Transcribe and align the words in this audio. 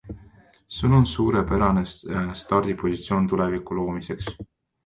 Sul 0.77 0.93
on 0.99 1.05
suurepärane 1.11 1.83
stardipositsioon 2.41 3.27
tuleviku 3.35 3.81
loomiseks. 3.83 4.35